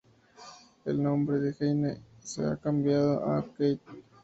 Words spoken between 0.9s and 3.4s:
nombre de "Genie" se ha cambiado